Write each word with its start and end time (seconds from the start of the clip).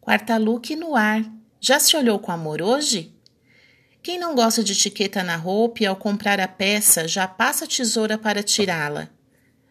Quarta 0.00 0.38
look 0.38 0.74
no 0.74 0.96
ar. 0.96 1.22
Já 1.60 1.78
se 1.78 1.94
olhou 1.94 2.18
com 2.18 2.32
amor 2.32 2.62
hoje? 2.62 3.14
Quem 4.02 4.18
não 4.18 4.34
gosta 4.34 4.64
de 4.64 4.72
etiqueta 4.72 5.22
na 5.22 5.36
roupa 5.36 5.82
e 5.82 5.86
ao 5.86 5.94
comprar 5.94 6.40
a 6.40 6.48
peça 6.48 7.06
já 7.06 7.28
passa 7.28 7.66
a 7.66 7.68
tesoura 7.68 8.16
para 8.16 8.42
tirá-la? 8.42 9.10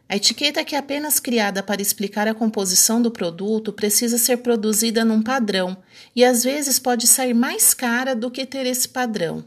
A 0.08 0.16
etiqueta 0.16 0.64
que 0.64 0.76
é 0.76 0.78
apenas 0.78 1.20
criada 1.20 1.64
para 1.64 1.82
explicar 1.82 2.28
a 2.28 2.34
composição 2.36 3.02
do 3.02 3.10
produto 3.10 3.74
precisa 3.74 4.20
ser 4.20 4.38
produzida 4.38 5.04
num 5.04 5.24
padrão 5.24 5.76
e 6.16 6.24
às 6.24 6.44
vezes 6.44 6.78
pode 6.78 7.08
sair 7.08 7.34
mais 7.34 7.74
cara 7.74 8.16
do 8.16 8.30
que 8.30 8.46
ter 8.46 8.68
esse 8.68 8.88
padrão. 8.88 9.44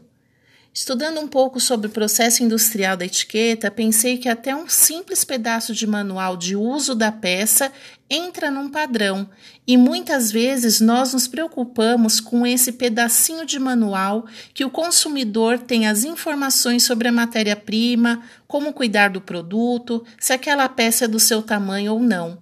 Estudando 0.75 1.19
um 1.19 1.27
pouco 1.27 1.59
sobre 1.59 1.85
o 1.85 1.91
processo 1.91 2.43
industrial 2.43 2.97
da 2.97 3.05
etiqueta, 3.05 3.69
pensei 3.69 4.17
que 4.17 4.27
até 4.27 4.55
um 4.55 4.67
simples 4.67 5.23
pedaço 5.23 5.71
de 5.71 5.85
manual 5.85 6.35
de 6.35 6.55
uso 6.55 6.95
da 6.95 7.11
peça 7.11 7.71
entra 8.09 8.49
num 8.49 8.67
padrão, 8.67 9.29
e 9.67 9.77
muitas 9.77 10.31
vezes 10.31 10.81
nós 10.81 11.13
nos 11.13 11.27
preocupamos 11.27 12.19
com 12.19 12.43
esse 12.43 12.71
pedacinho 12.71 13.45
de 13.45 13.59
manual 13.59 14.25
que 14.51 14.65
o 14.65 14.69
consumidor 14.69 15.59
tem 15.59 15.85
as 15.85 16.03
informações 16.03 16.81
sobre 16.81 17.07
a 17.07 17.11
matéria-prima, 17.11 18.23
como 18.47 18.73
cuidar 18.73 19.09
do 19.09 19.21
produto, 19.21 20.03
se 20.19 20.33
aquela 20.33 20.67
peça 20.67 21.05
é 21.05 21.07
do 21.07 21.19
seu 21.19 21.43
tamanho 21.43 21.93
ou 21.93 21.99
não. 21.99 22.41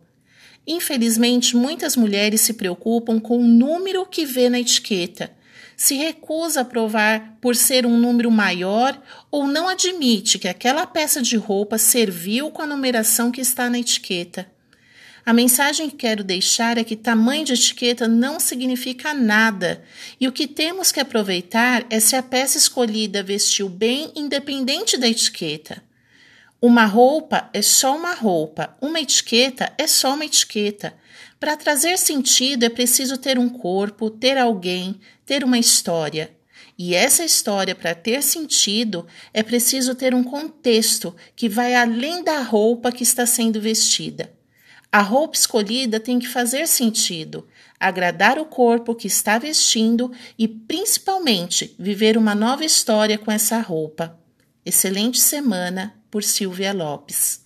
Infelizmente, 0.65 1.57
muitas 1.57 1.97
mulheres 1.97 2.39
se 2.39 2.53
preocupam 2.53 3.19
com 3.19 3.39
o 3.39 3.47
número 3.47 4.05
que 4.05 4.25
vê 4.25 4.49
na 4.49 4.61
etiqueta 4.61 5.40
se 5.81 5.95
recusa 5.95 6.61
a 6.61 6.65
provar 6.65 7.39
por 7.41 7.55
ser 7.55 7.87
um 7.87 7.97
número 7.97 8.29
maior 8.29 9.01
ou 9.31 9.47
não 9.47 9.67
admite 9.67 10.37
que 10.37 10.47
aquela 10.47 10.85
peça 10.85 11.23
de 11.23 11.35
roupa 11.35 11.75
serviu 11.79 12.51
com 12.51 12.61
a 12.61 12.67
numeração 12.67 13.31
que 13.31 13.41
está 13.41 13.67
na 13.67 13.79
etiqueta. 13.79 14.47
A 15.25 15.33
mensagem 15.33 15.89
que 15.89 15.95
quero 15.95 16.23
deixar 16.23 16.77
é 16.77 16.83
que 16.83 16.95
tamanho 16.95 17.45
de 17.45 17.53
etiqueta 17.53 18.07
não 18.07 18.39
significa 18.39 19.11
nada 19.11 19.83
e 20.19 20.27
o 20.27 20.31
que 20.31 20.45
temos 20.45 20.91
que 20.91 20.99
aproveitar 20.99 21.83
é 21.89 21.99
se 21.99 22.15
a 22.15 22.21
peça 22.21 22.59
escolhida 22.59 23.23
vestiu 23.23 23.67
bem, 23.67 24.11
independente 24.15 24.97
da 24.97 25.09
etiqueta. 25.09 25.81
Uma 26.63 26.85
roupa 26.85 27.49
é 27.53 27.61
só 27.63 27.97
uma 27.97 28.13
roupa, 28.13 28.77
uma 28.79 28.99
etiqueta 29.01 29.73
é 29.79 29.87
só 29.87 30.13
uma 30.13 30.25
etiqueta. 30.25 30.93
Para 31.39 31.57
trazer 31.57 31.97
sentido 31.97 32.63
é 32.63 32.69
preciso 32.69 33.17
ter 33.17 33.39
um 33.39 33.49
corpo, 33.49 34.11
ter 34.11 34.37
alguém, 34.37 35.01
ter 35.25 35.43
uma 35.43 35.57
história. 35.57 36.29
E 36.77 36.93
essa 36.93 37.25
história, 37.25 37.73
para 37.73 37.95
ter 37.95 38.21
sentido, 38.21 39.07
é 39.33 39.41
preciso 39.41 39.95
ter 39.95 40.13
um 40.13 40.23
contexto 40.23 41.15
que 41.35 41.49
vai 41.49 41.73
além 41.73 42.23
da 42.23 42.43
roupa 42.43 42.91
que 42.91 43.01
está 43.01 43.25
sendo 43.25 43.59
vestida. 43.59 44.31
A 44.91 45.01
roupa 45.01 45.35
escolhida 45.35 45.99
tem 45.99 46.19
que 46.19 46.27
fazer 46.27 46.67
sentido, 46.67 47.47
agradar 47.79 48.37
o 48.37 48.45
corpo 48.45 48.93
que 48.93 49.07
está 49.07 49.39
vestindo 49.39 50.11
e, 50.37 50.47
principalmente, 50.47 51.75
viver 51.79 52.19
uma 52.19 52.35
nova 52.35 52.63
história 52.63 53.17
com 53.17 53.31
essa 53.31 53.59
roupa. 53.59 54.15
Excelente 54.63 55.19
semana 55.19 55.99
por 56.11 56.23
Silvia 56.23 56.73
Lopes. 56.73 57.40